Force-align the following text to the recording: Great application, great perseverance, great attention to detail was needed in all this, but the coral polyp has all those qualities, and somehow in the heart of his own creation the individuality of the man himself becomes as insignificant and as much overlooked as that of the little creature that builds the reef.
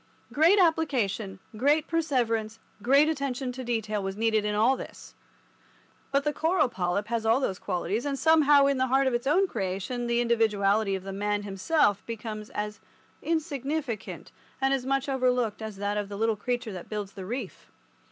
Great 0.33 0.57
application, 0.57 1.37
great 1.55 1.85
perseverance, 1.87 2.57
great 2.81 3.07
attention 3.07 3.51
to 3.51 3.63
detail 3.63 4.01
was 4.01 4.17
needed 4.17 4.45
in 4.45 4.55
all 4.55 4.75
this, 4.75 5.13
but 6.11 6.23
the 6.23 6.33
coral 6.33 6.67
polyp 6.69 7.05
has 7.09 7.23
all 7.23 7.39
those 7.39 7.59
qualities, 7.59 8.03
and 8.03 8.17
somehow 8.17 8.65
in 8.65 8.79
the 8.79 8.87
heart 8.87 9.05
of 9.05 9.13
his 9.13 9.27
own 9.27 9.45
creation 9.47 10.07
the 10.07 10.19
individuality 10.19 10.95
of 10.95 11.03
the 11.03 11.13
man 11.13 11.43
himself 11.43 12.03
becomes 12.07 12.49
as 12.49 12.79
insignificant 13.21 14.31
and 14.59 14.73
as 14.73 14.87
much 14.87 15.07
overlooked 15.07 15.61
as 15.61 15.75
that 15.75 15.97
of 15.97 16.09
the 16.09 16.17
little 16.17 16.35
creature 16.35 16.71
that 16.73 16.89
builds 16.89 17.11
the 17.11 17.23
reef. 17.27 17.67